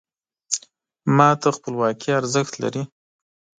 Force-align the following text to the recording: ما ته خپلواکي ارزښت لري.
ما 1.15 1.29
ته 1.41 1.49
خپلواکي 1.57 2.09
ارزښت 2.19 2.53
لري. 2.63 2.83